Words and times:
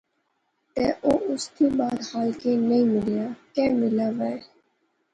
تے 0.73 0.85
او 1.05 1.13
اس 1.29 1.43
تھی 1.53 1.65
بعد 1.77 1.97
خالقے 2.07 2.51
نی 2.67 2.79
ملیا، 2.93 3.25
کہہ 3.53 3.71
ملے 3.79 4.07
وہا 4.17 4.31